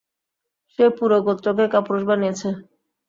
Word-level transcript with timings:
সে 0.71 0.85
পুরো 0.97 1.17
গোত্রকেই 1.25 1.69
কাপুরুষ 1.73 2.03
বানিয়েছে। 2.09 2.47